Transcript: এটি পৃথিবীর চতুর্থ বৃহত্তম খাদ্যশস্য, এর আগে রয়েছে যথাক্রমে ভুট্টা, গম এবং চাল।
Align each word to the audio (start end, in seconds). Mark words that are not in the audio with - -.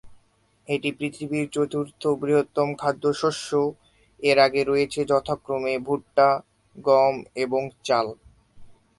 এটি 0.67 0.89
পৃথিবীর 0.91 1.45
চতুর্থ 1.51 2.01
বৃহত্তম 2.21 2.69
খাদ্যশস্য, 2.75 3.49
এর 4.19 4.37
আগে 4.39 4.61
রয়েছে 4.63 4.99
যথাক্রমে 5.05 5.73
ভুট্টা, 5.79 6.29
গম 6.77 7.15
এবং 7.35 7.61
চাল। 7.83 8.07